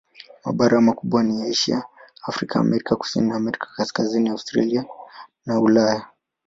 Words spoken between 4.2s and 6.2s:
Australia na Ulaya.